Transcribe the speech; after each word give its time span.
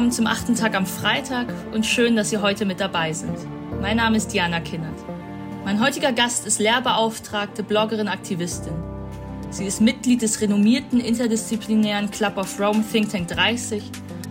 willkommen 0.00 0.16
zum 0.16 0.26
achten 0.28 0.54
Tag 0.54 0.74
am 0.74 0.86
Freitag 0.86 1.52
und 1.74 1.84
schön, 1.84 2.16
dass 2.16 2.30
Sie 2.30 2.38
heute 2.38 2.64
mit 2.64 2.80
dabei 2.80 3.12
sind. 3.12 3.36
Mein 3.82 3.98
Name 3.98 4.16
ist 4.16 4.28
Diana 4.28 4.58
Kinnert. 4.60 4.98
Mein 5.66 5.78
heutiger 5.78 6.10
Gast 6.10 6.46
ist 6.46 6.58
Lehrbeauftragte, 6.58 7.62
Bloggerin, 7.62 8.08
Aktivistin. 8.08 8.72
Sie 9.50 9.66
ist 9.66 9.82
Mitglied 9.82 10.22
des 10.22 10.40
renommierten 10.40 11.00
interdisziplinären 11.00 12.10
Club 12.10 12.38
of 12.38 12.58
Rome 12.58 12.82
Think 12.90 13.10
Tank 13.10 13.28
30 13.28 13.82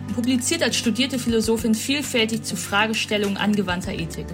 und 0.08 0.14
publiziert 0.16 0.64
als 0.64 0.74
studierte 0.74 1.20
Philosophin 1.20 1.76
vielfältig 1.76 2.42
zu 2.42 2.56
Fragestellungen 2.56 3.36
angewandter 3.36 3.92
Ethik. 3.92 4.26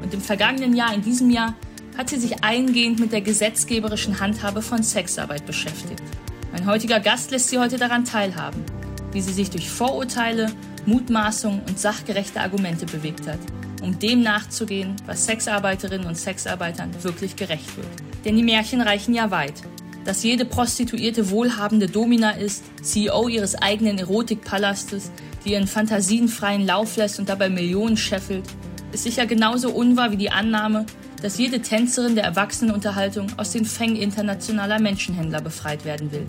Und 0.00 0.14
im 0.14 0.20
vergangenen 0.20 0.76
Jahr, 0.76 0.94
in 0.94 1.02
diesem 1.02 1.28
Jahr, 1.28 1.54
hat 1.98 2.08
sie 2.08 2.20
sich 2.20 2.44
eingehend 2.44 3.00
mit 3.00 3.10
der 3.10 3.20
gesetzgeberischen 3.20 4.20
Handhabe 4.20 4.62
von 4.62 4.84
Sexarbeit 4.84 5.44
beschäftigt. 5.44 6.04
Mein 6.52 6.66
heutiger 6.66 7.00
Gast 7.00 7.32
lässt 7.32 7.48
Sie 7.48 7.58
heute 7.58 7.78
daran 7.78 8.04
teilhaben, 8.04 8.62
wie 9.10 9.20
sie 9.20 9.32
sich 9.32 9.50
durch 9.50 9.68
Vorurteile, 9.68 10.52
Mutmaßungen 10.86 11.62
und 11.68 11.78
sachgerechte 11.78 12.40
Argumente 12.40 12.86
bewegt 12.86 13.26
hat, 13.26 13.38
um 13.82 13.98
dem 13.98 14.22
nachzugehen, 14.22 14.96
was 15.06 15.26
Sexarbeiterinnen 15.26 16.06
und 16.06 16.16
Sexarbeitern 16.16 16.90
wirklich 17.02 17.36
gerecht 17.36 17.76
wird. 17.76 17.88
Denn 18.24 18.36
die 18.36 18.42
Märchen 18.42 18.80
reichen 18.80 19.14
ja 19.14 19.30
weit. 19.30 19.62
Dass 20.04 20.22
jede 20.22 20.44
Prostituierte 20.44 21.30
wohlhabende 21.30 21.86
Domina 21.86 22.32
ist, 22.32 22.64
CEO 22.82 23.28
ihres 23.28 23.54
eigenen 23.54 23.98
Erotikpalastes, 23.98 25.10
die 25.44 25.52
ihren 25.52 25.66
Fantasien 25.66 26.28
freien 26.28 26.66
Lauf 26.66 26.96
lässt 26.96 27.18
und 27.18 27.28
dabei 27.28 27.48
Millionen 27.48 27.96
scheffelt, 27.96 28.44
ist 28.92 29.04
sicher 29.04 29.26
genauso 29.26 29.70
unwahr 29.70 30.12
wie 30.12 30.16
die 30.16 30.30
Annahme, 30.30 30.86
dass 31.22 31.38
jede 31.38 31.60
Tänzerin 31.60 32.14
der 32.14 32.24
Erwachsenenunterhaltung 32.24 33.28
aus 33.38 33.50
den 33.50 33.64
Fängen 33.64 33.96
internationaler 33.96 34.78
Menschenhändler 34.78 35.40
befreit 35.40 35.86
werden 35.86 36.12
will. 36.12 36.26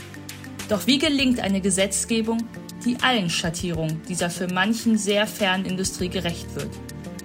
Doch 0.69 0.87
wie 0.87 0.97
gelingt 0.97 1.41
eine 1.41 1.59
Gesetzgebung, 1.61 2.39
die 2.83 2.97
allen 3.01 3.29
Schattierungen 3.29 4.01
dieser 4.07 4.29
für 4.29 4.47
manchen 4.47 4.97
sehr 4.97 5.27
fernen 5.27 5.65
Industrie 5.65 6.09
gerecht 6.09 6.53
wird, 6.55 6.69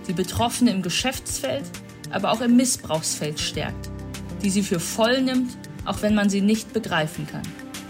die 0.06 0.12
Betroffene 0.12 0.70
im 0.70 0.82
Geschäftsfeld, 0.82 1.64
aber 2.10 2.32
auch 2.32 2.40
im 2.40 2.56
Missbrauchsfeld 2.56 3.40
stärkt, 3.40 3.90
die 4.42 4.50
sie 4.50 4.62
für 4.62 4.80
voll 4.80 5.22
nimmt, 5.22 5.56
auch 5.84 6.02
wenn 6.02 6.14
man 6.14 6.30
sie 6.30 6.40
nicht 6.40 6.72
begreifen 6.72 7.26
kann. 7.26 7.42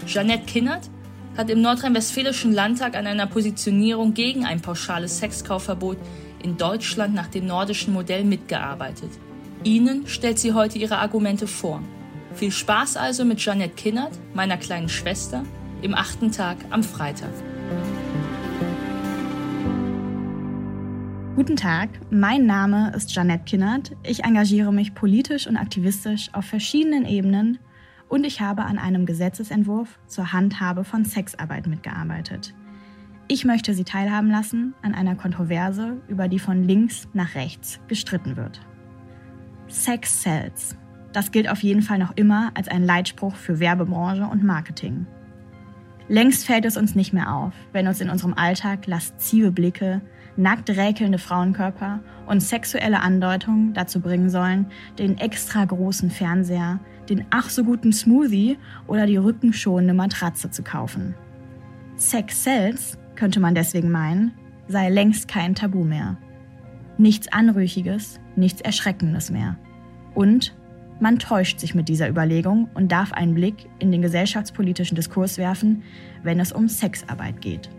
Jeanette 0.05 0.45
Kinnert 0.45 0.89
hat 1.37 1.49
im 1.49 1.61
Nordrhein-Westfälischen 1.61 2.53
Landtag 2.53 2.95
an 2.95 3.07
einer 3.07 3.27
Positionierung 3.27 4.13
gegen 4.13 4.45
ein 4.45 4.61
pauschales 4.61 5.19
Sexkaufverbot 5.19 5.97
in 6.43 6.57
Deutschland 6.57 7.13
nach 7.13 7.27
dem 7.27 7.45
nordischen 7.45 7.93
Modell 7.93 8.23
mitgearbeitet. 8.23 9.11
Ihnen 9.63 10.07
stellt 10.07 10.39
sie 10.39 10.53
heute 10.53 10.79
ihre 10.79 10.97
Argumente 10.97 11.47
vor. 11.47 11.81
Viel 12.33 12.51
Spaß 12.51 12.97
also 12.97 13.25
mit 13.25 13.39
Jeanette 13.39 13.75
Kinnert, 13.75 14.11
meiner 14.33 14.57
kleinen 14.57 14.89
Schwester, 14.89 15.43
im 15.81 15.93
achten 15.93 16.31
Tag 16.31 16.57
am 16.69 16.83
Freitag. 16.83 17.31
Guten 21.35 21.55
Tag, 21.55 21.89
mein 22.11 22.45
Name 22.45 22.91
ist 22.95 23.11
Jeanette 23.11 23.45
Kinnert. 23.45 23.93
Ich 24.03 24.23
engagiere 24.23 24.71
mich 24.71 24.93
politisch 24.93 25.47
und 25.47 25.57
aktivistisch 25.57 26.29
auf 26.33 26.45
verschiedenen 26.45 27.05
Ebenen 27.05 27.57
und 28.09 28.25
ich 28.25 28.41
habe 28.41 28.63
an 28.63 28.77
einem 28.77 29.05
Gesetzesentwurf 29.05 29.97
zur 30.05 30.33
Handhabe 30.33 30.83
von 30.83 31.03
Sexarbeit 31.03 31.65
mitgearbeitet. 31.65 32.53
Ich 33.27 33.45
möchte 33.45 33.73
Sie 33.73 33.85
teilhaben 33.85 34.29
lassen 34.29 34.75
an 34.81 34.93
einer 34.93 35.15
Kontroverse, 35.15 36.01
über 36.09 36.27
die 36.27 36.37
von 36.37 36.63
links 36.63 37.07
nach 37.13 37.33
rechts 37.35 37.79
gestritten 37.87 38.35
wird. 38.35 38.59
Sex 39.67 40.21
sells. 40.21 40.75
Das 41.13 41.31
gilt 41.31 41.49
auf 41.49 41.63
jeden 41.63 41.81
Fall 41.81 41.97
noch 41.97 42.15
immer 42.17 42.51
als 42.53 42.67
ein 42.67 42.83
Leitspruch 42.83 43.35
für 43.35 43.59
Werbebranche 43.59 44.25
und 44.25 44.43
Marketing. 44.43 45.07
Längst 46.11 46.45
fällt 46.45 46.65
es 46.65 46.75
uns 46.75 46.93
nicht 46.93 47.13
mehr 47.13 47.33
auf, 47.33 47.53
wenn 47.71 47.87
uns 47.87 48.01
in 48.01 48.09
unserem 48.09 48.33
Alltag 48.33 48.85
laszive 48.85 49.49
Blicke, 49.49 50.01
nackt 50.35 50.69
räkelnde 50.69 51.17
Frauenkörper 51.17 52.01
und 52.25 52.41
sexuelle 52.41 52.99
Andeutungen 52.99 53.73
dazu 53.73 54.01
bringen 54.01 54.29
sollen, 54.29 54.65
den 54.99 55.17
extra 55.17 55.63
großen 55.63 56.09
Fernseher, 56.11 56.81
den 57.07 57.23
ach 57.29 57.49
so 57.49 57.63
guten 57.63 57.93
Smoothie 57.93 58.57
oder 58.87 59.05
die 59.05 59.15
rückenschonende 59.15 59.93
Matratze 59.93 60.51
zu 60.51 60.63
kaufen. 60.63 61.15
Sex 61.95 62.43
sells 62.43 62.97
könnte 63.15 63.39
man 63.39 63.55
deswegen 63.55 63.89
meinen, 63.89 64.33
sei 64.67 64.89
längst 64.89 65.29
kein 65.29 65.55
Tabu 65.55 65.85
mehr. 65.85 66.17
Nichts 66.97 67.31
Anrüchiges, 67.31 68.19
nichts 68.35 68.59
Erschreckendes 68.59 69.31
mehr. 69.31 69.55
Und 70.13 70.53
man 71.01 71.17
täuscht 71.17 71.59
sich 71.59 71.73
mit 71.73 71.89
dieser 71.89 72.07
Überlegung 72.07 72.69
und 72.75 72.91
darf 72.91 73.11
einen 73.11 73.33
Blick 73.33 73.67
in 73.79 73.91
den 73.91 74.01
gesellschaftspolitischen 74.01 74.95
Diskurs 74.95 75.37
werfen, 75.37 75.83
wenn 76.23 76.39
es 76.39 76.51
um 76.51 76.67
Sexarbeit 76.67 77.41
geht. 77.41 77.69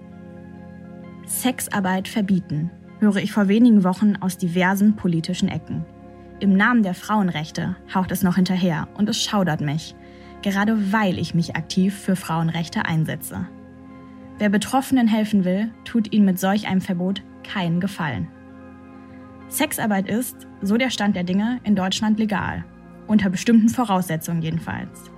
Sexarbeit 1.25 2.09
verbieten, 2.09 2.71
höre 2.99 3.16
ich 3.16 3.32
vor 3.32 3.49
wenigen 3.49 3.84
Wochen 3.84 4.16
aus 4.16 4.38
diversen 4.38 4.97
politischen 4.97 5.49
Ecken. 5.49 5.84
Im 6.41 6.56
Namen 6.56 6.82
der 6.82 6.94
Frauenrechte 6.94 7.77
haucht 7.94 8.11
es 8.11 8.25
noch 8.25 8.34
hinterher 8.34 8.88
und 8.94 9.09
es 9.09 9.22
schaudert 9.22 9.61
mich, 9.61 9.94
gerade 10.43 10.93
weil 10.93 11.19
ich 11.19 11.34
mich 11.34 11.55
aktiv 11.55 11.97
für 11.97 12.16
Frauenrechte 12.16 12.84
einsetze. 12.84 13.47
Wer 14.38 14.49
Betroffenen 14.49 15.06
helfen 15.06 15.44
will, 15.44 15.71
tut 15.84 16.12
ihnen 16.12 16.25
mit 16.25 16.41
solch 16.41 16.66
einem 16.66 16.81
Verbot 16.81 17.22
keinen 17.44 17.78
Gefallen. 17.78 18.27
Sexarbeit 19.49 20.09
ist, 20.09 20.49
so 20.61 20.77
der 20.77 20.91
Stand 20.91 21.15
der 21.15 21.25
Dinge, 21.25 21.61
in 21.62 21.77
Deutschland 21.77 22.19
legal. 22.19 22.65
Unter 23.12 23.28
bestimmten 23.28 23.69
Voraussetzungen 23.69 24.41
jedenfalls. 24.41 25.11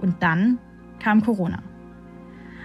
Und 0.00 0.22
dann 0.22 0.58
kam 1.00 1.20
Corona. 1.20 1.64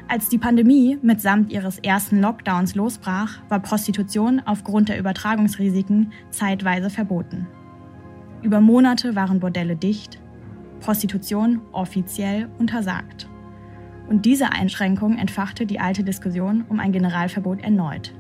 Als 0.08 0.30
die 0.30 0.38
Pandemie 0.38 1.00
mitsamt 1.02 1.52
ihres 1.52 1.80
ersten 1.80 2.22
Lockdowns 2.22 2.76
losbrach, 2.76 3.40
war 3.50 3.62
Prostitution 3.62 4.44
aufgrund 4.46 4.90
der 4.90 5.00
Übertragungsrisiken 5.00 6.14
zeitweise 6.30 6.92
verboten. 6.92 7.48
Über 8.44 8.62
Monate 8.62 9.16
waren 9.16 9.40
Bordelle 9.40 9.76
dicht, 9.76 10.22
Prostitution 10.82 11.62
offiziell 11.72 12.48
untersagt. 12.60 13.28
Und 14.08 14.26
diese 14.26 14.52
Einschränkung 14.52 15.18
entfachte 15.18 15.66
die 15.66 15.80
alte 15.80 16.04
Diskussion 16.04 16.64
um 16.70 16.80
ein 16.80 16.92
Generalverbot 16.92 17.64
erneut. 17.64 18.14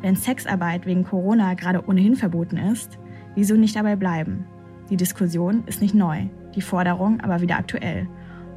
Wenn 0.00 0.16
Sexarbeit 0.16 0.86
wegen 0.86 1.04
Corona 1.04 1.52
gerade 1.52 1.86
ohnehin 1.86 2.16
verboten 2.16 2.56
ist, 2.56 2.98
wieso 3.34 3.56
nicht 3.56 3.76
dabei 3.76 3.96
bleiben? 3.96 4.46
Die 4.90 4.96
Diskussion 4.96 5.64
ist 5.66 5.80
nicht 5.80 5.94
neu, 5.94 6.26
die 6.54 6.60
Forderung 6.60 7.20
aber 7.20 7.40
wieder 7.40 7.56
aktuell. 7.56 8.08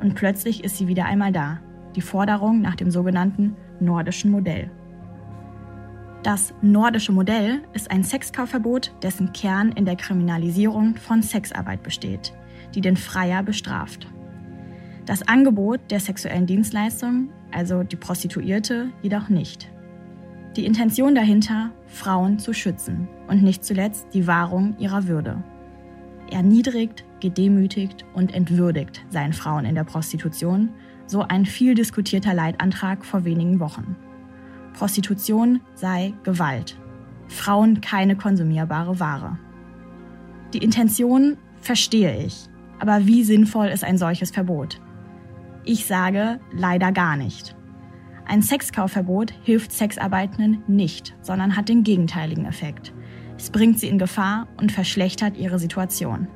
Und 0.01 0.15
plötzlich 0.15 0.63
ist 0.63 0.77
sie 0.77 0.87
wieder 0.87 1.05
einmal 1.05 1.31
da, 1.31 1.59
die 1.95 2.01
Forderung 2.01 2.61
nach 2.61 2.75
dem 2.75 2.91
sogenannten 2.91 3.55
nordischen 3.79 4.31
Modell. 4.31 4.69
Das 6.23 6.53
nordische 6.61 7.11
Modell 7.11 7.61
ist 7.73 7.91
ein 7.91 8.03
Sexkaufverbot, 8.03 8.91
dessen 9.03 9.31
Kern 9.31 9.71
in 9.71 9.85
der 9.85 9.95
Kriminalisierung 9.95 10.95
von 10.95 11.21
Sexarbeit 11.21 11.83
besteht, 11.83 12.33
die 12.73 12.81
den 12.81 12.97
Freier 12.97 13.43
bestraft. 13.43 14.07
Das 15.05 15.27
Angebot 15.27 15.91
der 15.91 15.99
sexuellen 15.99 16.47
Dienstleistung, 16.47 17.29
also 17.51 17.83
die 17.83 17.95
Prostituierte, 17.95 18.89
jedoch 19.03 19.29
nicht. 19.29 19.71
Die 20.55 20.65
Intention 20.65 21.13
dahinter, 21.13 21.71
Frauen 21.85 22.39
zu 22.39 22.53
schützen 22.53 23.07
und 23.27 23.43
nicht 23.43 23.63
zuletzt 23.63 24.07
die 24.13 24.25
Wahrung 24.25 24.75
ihrer 24.79 25.07
Würde. 25.07 25.43
Erniedrigt, 26.31 27.05
gedemütigt 27.19 28.05
und 28.13 28.33
entwürdigt 28.33 29.05
seien 29.09 29.33
Frauen 29.33 29.65
in 29.65 29.75
der 29.75 29.83
Prostitution, 29.83 30.69
so 31.07 31.21
ein 31.21 31.45
viel 31.45 31.75
diskutierter 31.75 32.33
Leitantrag 32.33 33.05
vor 33.05 33.25
wenigen 33.25 33.59
Wochen. 33.59 33.95
Prostitution 34.73 35.61
sei 35.75 36.13
Gewalt. 36.23 36.77
Frauen 37.27 37.81
keine 37.81 38.15
konsumierbare 38.15 38.99
Ware. 38.99 39.39
Die 40.53 40.59
Intention 40.59 41.37
verstehe 41.59 42.25
ich, 42.25 42.47
aber 42.79 43.05
wie 43.07 43.23
sinnvoll 43.23 43.67
ist 43.67 43.83
ein 43.83 43.97
solches 43.97 44.31
Verbot? 44.31 44.81
Ich 45.63 45.85
sage 45.85 46.39
leider 46.51 46.91
gar 46.91 47.17
nicht. 47.17 47.55
Ein 48.27 48.41
Sexkaufverbot 48.41 49.33
hilft 49.43 49.71
Sexarbeitenden 49.71 50.63
nicht, 50.67 51.15
sondern 51.21 51.55
hat 51.55 51.69
den 51.69 51.83
gegenteiligen 51.83 52.45
Effekt. 52.45 52.93
Es 53.37 53.49
bringt 53.49 53.79
sie 53.79 53.87
in 53.87 53.99
Gefahr 53.99 54.47
und 54.57 54.71
verschlechtert 54.71 55.37
ihre 55.37 55.59
Situation. 55.59 56.27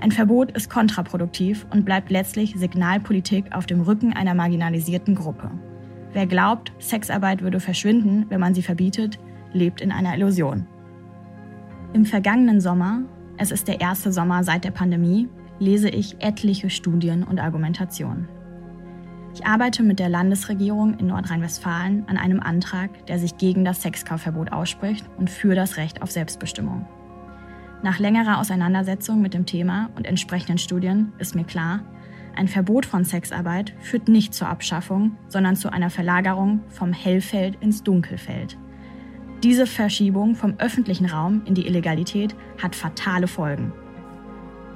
Ein 0.00 0.12
Verbot 0.12 0.52
ist 0.52 0.70
kontraproduktiv 0.70 1.66
und 1.70 1.84
bleibt 1.84 2.10
letztlich 2.10 2.54
Signalpolitik 2.56 3.52
auf 3.52 3.66
dem 3.66 3.80
Rücken 3.80 4.12
einer 4.12 4.34
marginalisierten 4.34 5.16
Gruppe. 5.16 5.50
Wer 6.12 6.26
glaubt, 6.26 6.72
Sexarbeit 6.78 7.42
würde 7.42 7.60
verschwinden, 7.60 8.26
wenn 8.28 8.40
man 8.40 8.54
sie 8.54 8.62
verbietet, 8.62 9.18
lebt 9.52 9.80
in 9.80 9.90
einer 9.90 10.14
Illusion. 10.14 10.66
Im 11.92 12.04
vergangenen 12.04 12.60
Sommer, 12.60 13.02
es 13.36 13.50
ist 13.50 13.66
der 13.66 13.80
erste 13.80 14.12
Sommer 14.12 14.44
seit 14.44 14.64
der 14.64 14.70
Pandemie, 14.70 15.28
lese 15.58 15.88
ich 15.88 16.16
etliche 16.20 16.70
Studien 16.70 17.24
und 17.24 17.40
Argumentationen. 17.40 18.28
Ich 19.34 19.46
arbeite 19.46 19.82
mit 19.82 19.98
der 19.98 20.08
Landesregierung 20.08 20.98
in 20.98 21.08
Nordrhein-Westfalen 21.08 22.04
an 22.08 22.16
einem 22.16 22.40
Antrag, 22.40 23.06
der 23.06 23.18
sich 23.18 23.36
gegen 23.36 23.64
das 23.64 23.82
Sexkaufverbot 23.82 24.52
ausspricht 24.52 25.06
und 25.16 25.30
für 25.30 25.54
das 25.54 25.76
Recht 25.76 26.02
auf 26.02 26.10
Selbstbestimmung. 26.10 26.86
Nach 27.82 27.98
längerer 27.98 28.38
Auseinandersetzung 28.40 29.20
mit 29.20 29.34
dem 29.34 29.46
Thema 29.46 29.90
und 29.94 30.06
entsprechenden 30.06 30.58
Studien 30.58 31.12
ist 31.18 31.34
mir 31.34 31.44
klar, 31.44 31.80
ein 32.34 32.48
Verbot 32.48 32.86
von 32.86 33.04
Sexarbeit 33.04 33.74
führt 33.80 34.08
nicht 34.08 34.32
zur 34.32 34.48
Abschaffung, 34.48 35.16
sondern 35.28 35.56
zu 35.56 35.72
einer 35.72 35.90
Verlagerung 35.90 36.60
vom 36.68 36.92
Hellfeld 36.92 37.56
ins 37.60 37.82
Dunkelfeld. 37.82 38.56
Diese 39.42 39.66
Verschiebung 39.66 40.34
vom 40.34 40.54
öffentlichen 40.58 41.06
Raum 41.06 41.42
in 41.44 41.54
die 41.54 41.66
Illegalität 41.66 42.34
hat 42.60 42.74
fatale 42.74 43.28
Folgen. 43.28 43.72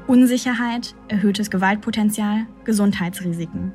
Unsicherheit, 0.06 0.94
erhöhtes 1.08 1.50
Gewaltpotenzial, 1.50 2.46
Gesundheitsrisiken. 2.64 3.72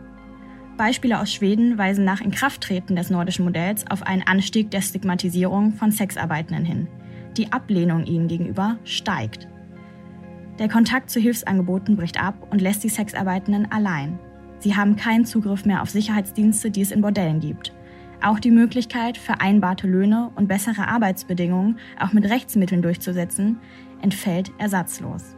Beispiele 0.77 1.19
aus 1.19 1.33
Schweden 1.33 1.77
weisen 1.77 2.05
nach 2.05 2.21
Inkrafttreten 2.21 2.95
des 2.95 3.09
nordischen 3.09 3.45
Modells 3.45 3.89
auf 3.89 4.03
einen 4.03 4.21
Anstieg 4.21 4.69
der 4.69 4.81
Stigmatisierung 4.81 5.73
von 5.73 5.91
Sexarbeitenden 5.91 6.63
hin. 6.63 6.87
Die 7.35 7.51
Ablehnung 7.51 8.05
ihnen 8.05 8.27
gegenüber 8.27 8.77
steigt. 8.83 9.47
Der 10.59 10.69
Kontakt 10.69 11.09
zu 11.09 11.19
Hilfsangeboten 11.19 11.97
bricht 11.97 12.21
ab 12.21 12.47
und 12.51 12.61
lässt 12.61 12.83
die 12.83 12.89
Sexarbeitenden 12.89 13.71
allein. 13.71 14.19
Sie 14.59 14.75
haben 14.75 14.95
keinen 14.95 15.25
Zugriff 15.25 15.65
mehr 15.65 15.81
auf 15.81 15.89
Sicherheitsdienste, 15.89 16.71
die 16.71 16.81
es 16.81 16.91
in 16.91 17.01
Bordellen 17.01 17.39
gibt. 17.39 17.73
Auch 18.23 18.39
die 18.39 18.51
Möglichkeit, 18.51 19.17
vereinbarte 19.17 19.87
Löhne 19.87 20.31
und 20.35 20.47
bessere 20.47 20.87
Arbeitsbedingungen 20.87 21.77
auch 21.99 22.13
mit 22.13 22.25
Rechtsmitteln 22.25 22.81
durchzusetzen, 22.81 23.59
entfällt 24.01 24.51
ersatzlos. 24.57 25.35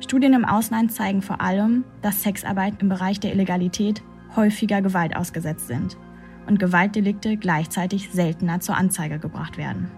Studien 0.00 0.34
im 0.34 0.44
Ausland 0.44 0.92
zeigen 0.92 1.22
vor 1.22 1.40
allem, 1.40 1.84
dass 2.02 2.22
Sexarbeit 2.22 2.74
im 2.80 2.88
Bereich 2.88 3.20
der 3.20 3.32
Illegalität 3.32 4.02
häufiger 4.36 4.82
Gewalt 4.82 5.16
ausgesetzt 5.16 5.66
sind 5.66 5.96
und 6.46 6.58
Gewaltdelikte 6.58 7.36
gleichzeitig 7.36 8.10
seltener 8.10 8.60
zur 8.60 8.76
Anzeige 8.76 9.18
gebracht 9.18 9.56
werden. 9.58 9.90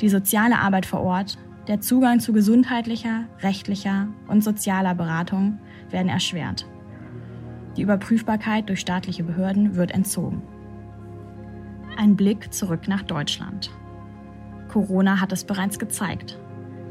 Die 0.00 0.08
soziale 0.08 0.58
Arbeit 0.58 0.86
vor 0.86 1.00
Ort, 1.00 1.38
der 1.68 1.80
Zugang 1.80 2.20
zu 2.20 2.32
gesundheitlicher, 2.32 3.24
rechtlicher 3.40 4.08
und 4.28 4.44
sozialer 4.44 4.94
Beratung 4.94 5.58
werden 5.90 6.08
erschwert. 6.08 6.66
Die 7.76 7.82
Überprüfbarkeit 7.82 8.68
durch 8.68 8.80
staatliche 8.80 9.24
Behörden 9.24 9.74
wird 9.74 9.90
entzogen. 9.90 10.42
Ein 11.96 12.16
Blick 12.16 12.52
zurück 12.52 12.86
nach 12.88 13.02
Deutschland. 13.02 13.70
Corona 14.68 15.20
hat 15.20 15.32
es 15.32 15.44
bereits 15.44 15.78
gezeigt. 15.78 16.38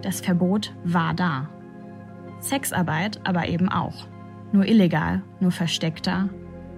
Das 0.01 0.21
Verbot 0.21 0.73
war 0.83 1.13
da. 1.13 1.49
Sexarbeit 2.39 3.21
aber 3.23 3.47
eben 3.47 3.69
auch. 3.69 4.07
Nur 4.51 4.65
illegal, 4.65 5.21
nur 5.39 5.51
versteckter, 5.51 6.29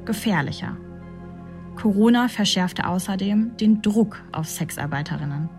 gefährlicher. 0.06 0.78
Corona 1.76 2.30
verschärfte 2.30 2.88
außerdem 2.88 3.58
den 3.58 3.82
Druck 3.82 4.24
auf 4.32 4.48
Sexarbeiterinnen. 4.48 5.50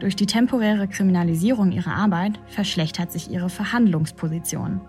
Durch 0.00 0.16
die 0.16 0.26
temporäre 0.26 0.88
Kriminalisierung 0.88 1.72
ihrer 1.72 1.94
Arbeit 1.94 2.40
verschlechtert 2.46 3.12
sich 3.12 3.30
ihre 3.30 3.48
Verhandlungsposition. 3.48 4.80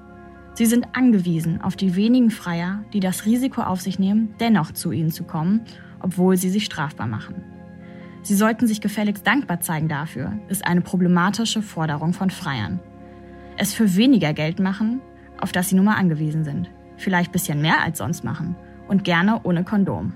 Sie 0.53 0.65
sind 0.65 0.87
angewiesen 0.93 1.61
auf 1.61 1.75
die 1.75 1.95
wenigen 1.95 2.31
Freier, 2.31 2.83
die 2.93 2.99
das 2.99 3.25
Risiko 3.25 3.61
auf 3.61 3.81
sich 3.81 3.99
nehmen, 3.99 4.33
dennoch 4.39 4.71
zu 4.71 4.91
ihnen 4.91 5.11
zu 5.11 5.23
kommen, 5.23 5.61
obwohl 5.99 6.37
sie 6.37 6.49
sich 6.49 6.65
strafbar 6.65 7.07
machen. 7.07 7.43
Sie 8.21 8.35
sollten 8.35 8.65
sich 8.65 8.81
gefälligst 8.81 9.27
dankbar 9.27 9.59
zeigen 9.59 9.87
dafür, 9.87 10.39
ist 10.47 10.65
eine 10.65 10.81
problematische 10.81 11.61
Forderung 11.61 12.13
von 12.13 12.29
Freiern. 12.29 12.79
Es 13.57 13.73
für 13.73 13.95
weniger 13.95 14.33
Geld 14.33 14.59
machen, 14.59 15.01
auf 15.39 15.51
das 15.51 15.69
sie 15.69 15.75
nun 15.75 15.85
mal 15.85 15.97
angewiesen 15.97 16.43
sind. 16.43 16.69
Vielleicht 16.97 17.31
bisschen 17.31 17.61
mehr 17.61 17.81
als 17.83 17.97
sonst 17.97 18.23
machen 18.23 18.55
und 18.87 19.03
gerne 19.03 19.41
ohne 19.43 19.63
Kondom. 19.63 20.13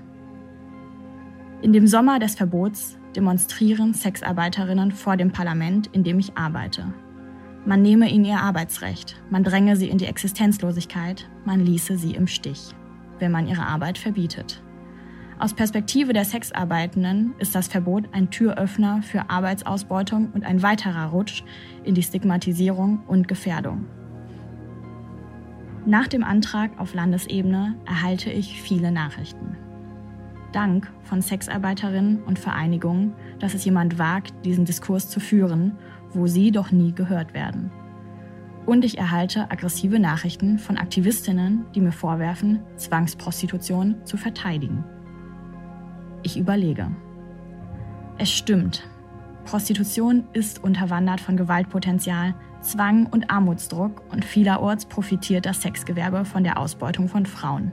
In 1.62 1.72
dem 1.72 1.86
Sommer 1.86 2.18
des 2.18 2.36
Verbots 2.36 2.96
demonstrieren 3.14 3.92
Sexarbeiterinnen 3.92 4.92
vor 4.92 5.16
dem 5.16 5.30
Parlament, 5.30 5.88
in 5.88 6.04
dem 6.04 6.18
ich 6.18 6.36
arbeite. 6.36 6.92
Man 7.66 7.82
nehme 7.82 8.08
ihnen 8.08 8.24
ihr 8.24 8.40
Arbeitsrecht, 8.40 9.20
man 9.28 9.44
dränge 9.44 9.76
sie 9.76 9.90
in 9.90 9.98
die 9.98 10.06
Existenzlosigkeit, 10.06 11.28
man 11.44 11.60
ließe 11.60 11.96
sie 11.96 12.14
im 12.14 12.26
Stich, 12.26 12.70
wenn 13.18 13.32
man 13.32 13.46
ihre 13.46 13.66
Arbeit 13.66 13.98
verbietet. 13.98 14.62
Aus 15.38 15.54
Perspektive 15.54 16.12
der 16.12 16.24
Sexarbeitenden 16.24 17.34
ist 17.38 17.54
das 17.54 17.68
Verbot 17.68 18.04
ein 18.12 18.30
Türöffner 18.30 19.02
für 19.02 19.28
Arbeitsausbeutung 19.28 20.30
und 20.32 20.44
ein 20.44 20.62
weiterer 20.62 21.06
Rutsch 21.06 21.44
in 21.84 21.94
die 21.94 22.02
Stigmatisierung 22.02 23.02
und 23.06 23.28
Gefährdung. 23.28 23.86
Nach 25.86 26.08
dem 26.08 26.22
Antrag 26.22 26.78
auf 26.78 26.92
Landesebene 26.92 27.74
erhalte 27.86 28.30
ich 28.30 28.60
viele 28.60 28.92
Nachrichten. 28.92 29.56
Dank 30.52 30.92
von 31.02 31.22
Sexarbeiterinnen 31.22 32.22
und 32.24 32.38
Vereinigungen, 32.38 33.14
dass 33.38 33.54
es 33.54 33.64
jemand 33.64 33.98
wagt, 33.98 34.34
diesen 34.44 34.64
Diskurs 34.64 35.08
zu 35.08 35.20
führen, 35.20 35.78
wo 36.12 36.26
sie 36.26 36.50
doch 36.50 36.70
nie 36.70 36.92
gehört 36.92 37.32
werden. 37.34 37.70
Und 38.66 38.84
ich 38.84 38.98
erhalte 38.98 39.50
aggressive 39.50 39.98
Nachrichten 39.98 40.58
von 40.58 40.76
Aktivistinnen, 40.76 41.64
die 41.74 41.80
mir 41.80 41.92
vorwerfen, 41.92 42.60
Zwangsprostitution 42.76 43.96
zu 44.04 44.16
verteidigen. 44.16 44.84
Ich 46.22 46.38
überlege. 46.38 46.90
Es 48.18 48.30
stimmt. 48.30 48.86
Prostitution 49.44 50.24
ist 50.34 50.62
unterwandert 50.62 51.20
von 51.20 51.38
Gewaltpotenzial, 51.38 52.34
Zwang 52.62 53.06
und 53.06 53.30
Armutsdruck 53.30 54.02
und 54.12 54.24
vielerorts 54.24 54.84
profitiert 54.84 55.46
das 55.46 55.62
Sexgewerbe 55.62 56.24
von 56.24 56.44
der 56.44 56.58
Ausbeutung 56.58 57.08
von 57.08 57.24
Frauen. 57.24 57.72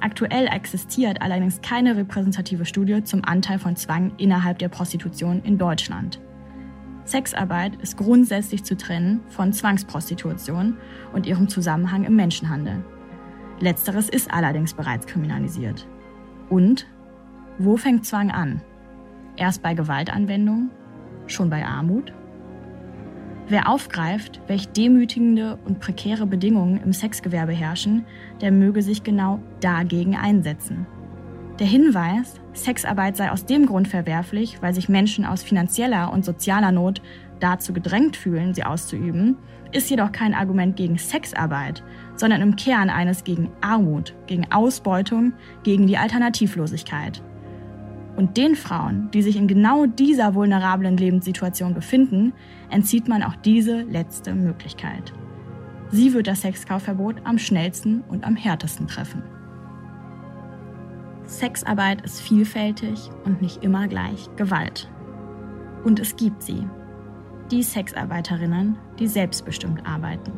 Aktuell 0.00 0.46
existiert 0.46 1.22
allerdings 1.22 1.60
keine 1.60 1.96
repräsentative 1.96 2.64
Studie 2.64 3.04
zum 3.04 3.24
Anteil 3.24 3.58
von 3.58 3.76
Zwang 3.76 4.12
innerhalb 4.16 4.58
der 4.58 4.68
Prostitution 4.68 5.42
in 5.44 5.58
Deutschland. 5.58 6.20
Sexarbeit 7.04 7.76
ist 7.76 7.96
grundsätzlich 7.96 8.64
zu 8.64 8.76
trennen 8.76 9.20
von 9.28 9.52
Zwangsprostitution 9.52 10.76
und 11.12 11.26
ihrem 11.26 11.48
Zusammenhang 11.48 12.04
im 12.04 12.16
Menschenhandel. 12.16 12.84
Letzteres 13.60 14.08
ist 14.08 14.32
allerdings 14.32 14.74
bereits 14.74 15.06
kriminalisiert. 15.06 15.86
Und 16.48 16.86
wo 17.58 17.76
fängt 17.76 18.06
Zwang 18.06 18.30
an? 18.30 18.62
Erst 19.36 19.62
bei 19.62 19.74
Gewaltanwendung? 19.74 20.70
Schon 21.26 21.50
bei 21.50 21.64
Armut? 21.64 22.12
Wer 23.48 23.68
aufgreift, 23.68 24.40
welch 24.46 24.68
demütigende 24.68 25.58
und 25.64 25.80
prekäre 25.80 26.26
Bedingungen 26.26 26.80
im 26.82 26.92
Sexgewerbe 26.92 27.52
herrschen, 27.52 28.06
der 28.40 28.52
möge 28.52 28.82
sich 28.82 29.02
genau 29.02 29.40
dagegen 29.60 30.16
einsetzen. 30.16 30.86
Der 31.58 31.66
Hinweis, 31.66 32.40
Sexarbeit 32.54 33.16
sei 33.16 33.30
aus 33.30 33.44
dem 33.44 33.66
Grund 33.66 33.88
verwerflich, 33.88 34.62
weil 34.62 34.74
sich 34.74 34.88
Menschen 34.88 35.24
aus 35.24 35.42
finanzieller 35.42 36.12
und 36.12 36.24
sozialer 36.24 36.72
Not 36.72 37.02
dazu 37.40 37.72
gedrängt 37.72 38.16
fühlen, 38.16 38.54
sie 38.54 38.64
auszuüben, 38.64 39.36
ist 39.72 39.90
jedoch 39.90 40.12
kein 40.12 40.34
Argument 40.34 40.76
gegen 40.76 40.96
Sexarbeit, 40.96 41.82
sondern 42.16 42.40
im 42.40 42.56
Kern 42.56 42.90
eines 42.90 43.24
gegen 43.24 43.50
Armut, 43.60 44.14
gegen 44.26 44.50
Ausbeutung, 44.52 45.32
gegen 45.62 45.86
die 45.86 45.98
Alternativlosigkeit. 45.98 47.22
Und 48.22 48.36
den 48.36 48.54
Frauen, 48.54 49.10
die 49.10 49.20
sich 49.20 49.34
in 49.34 49.48
genau 49.48 49.86
dieser 49.86 50.36
vulnerablen 50.36 50.96
Lebenssituation 50.96 51.74
befinden, 51.74 52.32
entzieht 52.70 53.08
man 53.08 53.24
auch 53.24 53.34
diese 53.34 53.82
letzte 53.82 54.32
Möglichkeit. 54.32 55.12
Sie 55.90 56.14
wird 56.14 56.28
das 56.28 56.42
Sexkaufverbot 56.42 57.16
am 57.24 57.38
schnellsten 57.38 58.02
und 58.02 58.22
am 58.22 58.36
härtesten 58.36 58.86
treffen. 58.86 59.24
Sexarbeit 61.24 62.02
ist 62.02 62.20
vielfältig 62.20 63.10
und 63.24 63.42
nicht 63.42 63.64
immer 63.64 63.88
gleich 63.88 64.28
Gewalt. 64.36 64.88
Und 65.82 65.98
es 65.98 66.14
gibt 66.14 66.44
sie. 66.44 66.64
Die 67.50 67.64
Sexarbeiterinnen, 67.64 68.78
die 69.00 69.08
selbstbestimmt 69.08 69.84
arbeiten. 69.84 70.30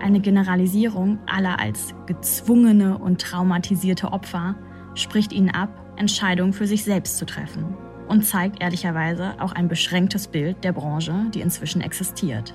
Eine 0.00 0.20
Generalisierung 0.20 1.18
aller 1.26 1.58
als 1.58 1.96
gezwungene 2.06 2.96
und 2.96 3.20
traumatisierte 3.20 4.12
Opfer 4.12 4.54
spricht 4.94 5.32
ihnen 5.32 5.50
ab, 5.50 5.82
Entscheidungen 5.96 6.52
für 6.52 6.66
sich 6.66 6.84
selbst 6.84 7.18
zu 7.18 7.26
treffen 7.26 7.76
und 8.08 8.24
zeigt 8.24 8.62
ehrlicherweise 8.62 9.34
auch 9.40 9.52
ein 9.52 9.68
beschränktes 9.68 10.28
Bild 10.28 10.62
der 10.64 10.72
Branche, 10.72 11.14
die 11.34 11.40
inzwischen 11.40 11.80
existiert. 11.80 12.54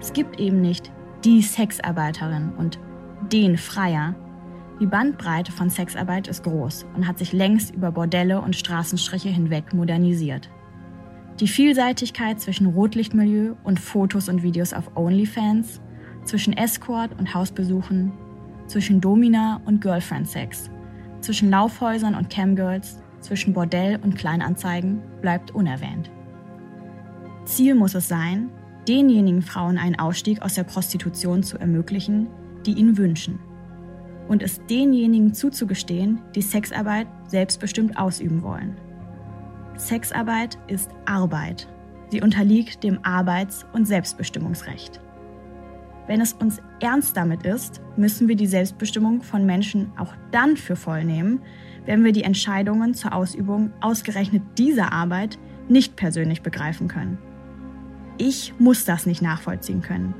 Es 0.00 0.12
gibt 0.12 0.40
eben 0.40 0.60
nicht 0.60 0.90
die 1.24 1.42
Sexarbeiterin 1.42 2.52
und 2.56 2.78
den 3.32 3.56
Freier. 3.56 4.14
Die 4.80 4.86
Bandbreite 4.86 5.52
von 5.52 5.70
Sexarbeit 5.70 6.26
ist 6.28 6.42
groß 6.42 6.86
und 6.96 7.06
hat 7.06 7.18
sich 7.18 7.32
längst 7.32 7.74
über 7.74 7.92
Bordelle 7.92 8.40
und 8.40 8.56
Straßenstriche 8.56 9.28
hinweg 9.28 9.72
modernisiert. 9.72 10.50
Die 11.40 11.48
Vielseitigkeit 11.48 12.40
zwischen 12.40 12.66
Rotlichtmilieu 12.66 13.54
und 13.64 13.80
Fotos 13.80 14.28
und 14.28 14.42
Videos 14.42 14.72
auf 14.72 14.96
OnlyFans, 14.96 15.80
zwischen 16.24 16.52
Escort 16.52 17.18
und 17.18 17.34
Hausbesuchen, 17.34 18.12
zwischen 18.66 19.00
Domina 19.00 19.60
und 19.64 19.80
Girlfriend-Sex 19.80 20.70
zwischen 21.22 21.50
Laufhäusern 21.50 22.14
und 22.14 22.30
Camgirls, 22.30 22.98
zwischen 23.20 23.52
Bordell 23.52 23.98
und 24.02 24.16
Kleinanzeigen 24.16 25.00
bleibt 25.20 25.52
unerwähnt. 25.52 26.10
Ziel 27.44 27.74
muss 27.74 27.94
es 27.94 28.08
sein, 28.08 28.50
denjenigen 28.88 29.42
Frauen 29.42 29.78
einen 29.78 29.98
Ausstieg 29.98 30.42
aus 30.42 30.54
der 30.54 30.64
Prostitution 30.64 31.42
zu 31.42 31.58
ermöglichen, 31.58 32.28
die 32.66 32.72
ihn 32.72 32.96
wünschen. 32.96 33.38
Und 34.28 34.42
es 34.42 34.64
denjenigen 34.66 35.34
zuzugestehen, 35.34 36.20
die 36.34 36.42
Sexarbeit 36.42 37.06
selbstbestimmt 37.26 37.96
ausüben 37.96 38.42
wollen. 38.42 38.76
Sexarbeit 39.76 40.58
ist 40.68 40.90
Arbeit. 41.06 41.68
Sie 42.10 42.20
unterliegt 42.20 42.84
dem 42.84 43.04
Arbeits- 43.04 43.66
und 43.72 43.86
Selbstbestimmungsrecht. 43.86 45.00
Wenn 46.06 46.20
es 46.20 46.32
uns 46.32 46.60
ernst 46.80 47.16
damit 47.16 47.44
ist, 47.44 47.80
müssen 47.96 48.28
wir 48.28 48.36
die 48.36 48.46
Selbstbestimmung 48.46 49.22
von 49.22 49.46
Menschen 49.46 49.92
auch 49.96 50.14
dann 50.32 50.56
für 50.56 50.76
voll 50.76 51.04
nehmen, 51.04 51.40
wenn 51.86 52.04
wir 52.04 52.12
die 52.12 52.24
Entscheidungen 52.24 52.94
zur 52.94 53.14
Ausübung 53.14 53.72
ausgerechnet 53.80 54.42
dieser 54.58 54.92
Arbeit 54.92 55.38
nicht 55.68 55.96
persönlich 55.96 56.42
begreifen 56.42 56.88
können. 56.88 57.18
Ich 58.18 58.54
muss 58.58 58.84
das 58.84 59.06
nicht 59.06 59.22
nachvollziehen 59.22 59.80
können. 59.80 60.14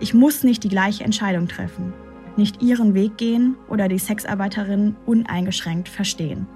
Ich 0.00 0.14
muss 0.14 0.42
nicht 0.44 0.64
die 0.64 0.68
gleiche 0.68 1.04
Entscheidung 1.04 1.46
treffen, 1.48 1.92
nicht 2.36 2.62
ihren 2.62 2.94
Weg 2.94 3.18
gehen 3.18 3.56
oder 3.68 3.88
die 3.88 3.98
Sexarbeiterin 3.98 4.96
uneingeschränkt 5.06 5.88
verstehen. 5.88 6.46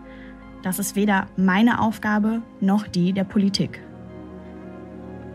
Das 0.62 0.78
ist 0.78 0.96
weder 0.96 1.26
meine 1.36 1.80
Aufgabe 1.80 2.40
noch 2.60 2.86
die 2.86 3.12
der 3.12 3.24
Politik. 3.24 3.83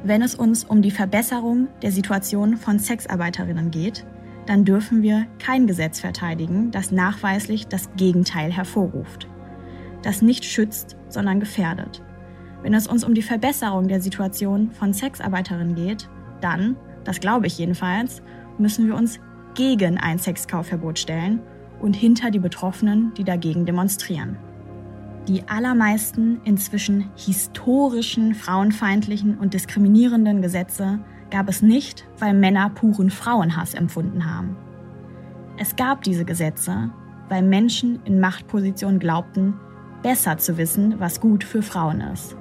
Wenn 0.04 0.22
es 0.22 0.34
uns 0.34 0.64
um 0.64 0.82
die 0.82 0.92
Verbesserung 0.92 1.68
der 1.82 1.92
Situation 1.92 2.56
von 2.56 2.80
Sexarbeiterinnen 2.80 3.70
geht, 3.70 4.06
dann 4.46 4.64
dürfen 4.64 5.04
wir 5.04 5.28
kein 5.40 5.68
Gesetz 5.68 6.00
verteidigen, 6.00 6.72
das 6.72 6.92
nachweislich 6.92 7.68
das 7.68 7.90
Gegenteil 7.98 8.52
hervorruft, 8.52 9.28
das 10.02 10.22
nicht 10.22 10.46
schützt, 10.46 10.96
sondern 11.10 11.42
gefährdet. 11.42 12.02
Wenn 12.62 12.74
es 12.74 12.88
uns 12.88 13.04
um 13.04 13.14
die 13.14 13.22
Verbesserung 13.22 13.90
der 13.90 14.02
Situation 14.02 14.72
von 14.72 14.94
Sexarbeiterinnen 14.94 15.76
geht, 15.76 16.10
dann, 16.40 16.78
das 17.04 17.20
glaube 17.20 17.48
ich 17.48 17.58
jedenfalls, 17.58 18.22
müssen 18.58 18.88
wir 18.88 18.96
uns 18.96 19.20
gegen 19.54 19.98
ein 19.98 20.18
Sexkaufverbot 20.18 20.98
stellen 20.98 21.42
und 21.82 21.96
hinter 21.96 22.32
die 22.32 22.40
Betroffenen, 22.40 23.14
die 23.16 23.26
dagegen 23.26 23.66
demonstrieren. 23.66 24.38
Die 25.28 25.48
allermeisten 25.48 26.42
inzwischen 26.44 27.10
historischen, 27.16 28.34
frauenfeindlichen 28.34 29.38
und 29.38 29.54
diskriminierenden 29.54 30.42
Gesetze 30.42 31.00
gab 31.30 31.50
es 31.50 31.62
nicht, 31.62 32.08
weil 32.18 32.34
Männer 32.34 32.70
puren 32.70 33.12
Frauenhass 33.12 33.74
empfunden 33.74 34.26
haben. 34.26 34.56
Es 35.58 35.76
gab 35.76 36.04
diese 36.04 36.26
Gesetze, 36.26 36.90
weil 37.28 37.44
Menschen 37.44 38.00
in 38.06 38.20
Machtpositionen 38.20 39.00
glaubten, 39.00 39.54
besser 40.02 40.38
zu 40.38 40.58
wissen, 40.58 41.00
was 41.00 41.20
gut 41.20 41.44
für 41.44 41.62
Frauen 41.62 42.02
ist 42.02 42.36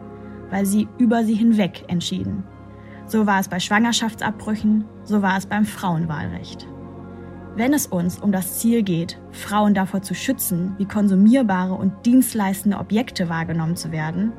weil 0.50 0.66
sie 0.66 0.88
über 0.98 1.24
sie 1.24 1.34
hinweg 1.34 1.84
entschieden. 1.88 2.44
So 3.06 3.26
war 3.26 3.40
es 3.40 3.48
bei 3.48 3.60
Schwangerschaftsabbrüchen, 3.60 4.84
so 5.04 5.22
war 5.22 5.36
es 5.36 5.46
beim 5.46 5.64
Frauenwahlrecht. 5.64 6.66
Wenn 7.56 7.74
es 7.74 7.86
uns 7.86 8.18
um 8.18 8.30
das 8.30 8.58
Ziel 8.58 8.82
geht, 8.82 9.18
Frauen 9.32 9.74
davor 9.74 10.02
zu 10.02 10.14
schützen, 10.14 10.74
wie 10.78 10.84
konsumierbare 10.84 11.74
und 11.74 12.06
dienstleistende 12.06 12.78
Objekte 12.78 13.28
wahrgenommen 13.28 13.76
zu 13.76 13.90
werden, 13.90 14.32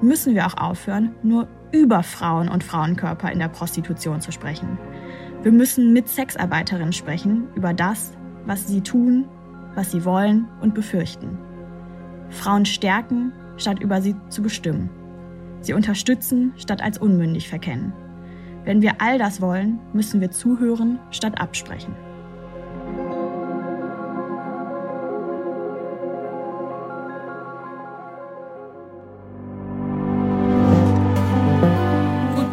müssen 0.00 0.34
wir 0.34 0.46
auch 0.46 0.56
aufhören, 0.56 1.14
nur 1.22 1.48
über 1.70 2.02
Frauen 2.02 2.48
und 2.48 2.64
Frauenkörper 2.64 3.30
in 3.30 3.38
der 3.38 3.48
Prostitution 3.48 4.20
zu 4.20 4.32
sprechen. 4.32 4.78
Wir 5.42 5.52
müssen 5.52 5.92
mit 5.92 6.08
Sexarbeiterinnen 6.08 6.92
sprechen 6.92 7.48
über 7.54 7.74
das, 7.74 8.12
was 8.46 8.66
sie 8.66 8.80
tun, 8.80 9.26
was 9.74 9.90
sie 9.90 10.04
wollen 10.04 10.48
und 10.60 10.74
befürchten. 10.74 11.38
Frauen 12.30 12.64
stärken, 12.64 13.32
statt 13.56 13.80
über 13.80 14.00
sie 14.00 14.16
zu 14.28 14.42
bestimmen. 14.42 14.90
Sie 15.60 15.74
unterstützen, 15.74 16.52
statt 16.56 16.82
als 16.82 16.98
unmündig 16.98 17.48
verkennen. 17.48 17.92
Wenn 18.64 18.82
wir 18.82 19.00
all 19.00 19.18
das 19.18 19.40
wollen, 19.40 19.80
müssen 19.92 20.20
wir 20.20 20.30
zuhören, 20.30 20.98
statt 21.10 21.40
absprechen. 21.40 21.94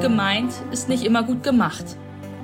Gemeint 0.10 0.52
ist 0.72 0.90
nicht 0.90 1.04
immer 1.04 1.22
gut 1.22 1.44
gemacht. 1.44 1.86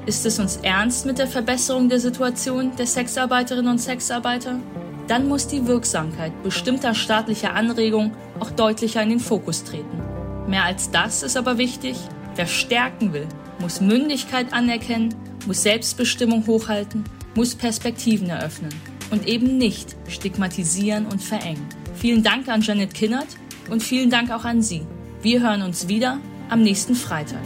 Ist 0.06 0.24
es 0.28 0.38
uns 0.38 0.58
ernst 0.58 1.08
mit 1.08 1.18
der 1.18 1.26
Verbesserung 1.26 1.90
der 1.90 2.00
Situation 2.00 2.76
der 2.78 2.86
Sexarbeiterinnen 2.86 3.72
und 3.72 3.80
Sexarbeiter? 3.80 4.60
Dann 5.08 5.28
muss 5.28 5.48
die 5.48 5.66
Wirksamkeit 5.66 6.32
bestimmter 6.44 6.94
staatlicher 6.94 7.56
Anregungen 7.56 8.12
auch 8.40 8.52
deutlicher 8.52 9.02
in 9.02 9.10
den 9.10 9.20
Fokus 9.20 9.64
treten. 9.64 10.00
Mehr 10.48 10.64
als 10.64 10.92
das 10.92 11.24
ist 11.24 11.38
aber 11.38 11.58
wichtig, 11.58 11.98
wer 12.36 12.46
stärken 12.46 13.14
will, 13.14 13.28
muss 13.60 13.82
Mündigkeit 13.82 14.54
anerkennen, 14.54 15.16
muss 15.48 15.64
Selbstbestimmung 15.64 16.46
hochhalten, 16.46 17.04
muss 17.34 17.56
Perspektiven 17.56 18.30
eröffnen 18.30 18.76
und 19.10 19.28
eben 19.28 19.58
nicht 19.58 19.96
stigmatisieren 20.08 21.08
und 21.08 21.24
verengen. 21.24 21.66
Vielen 21.96 22.22
Dank 22.22 22.48
an 22.48 22.62
Janet 22.62 22.94
Kinnert 22.94 23.28
und 23.72 23.82
vielen 23.82 24.12
Dank 24.12 24.30
auch 24.30 24.46
an 24.46 24.62
Sie. 24.62 24.86
Wir 25.24 25.42
hören 25.42 25.64
uns 25.64 25.88
wieder 25.88 26.20
am 26.50 26.62
nächsten 26.62 26.96
Freitag. 26.96 27.42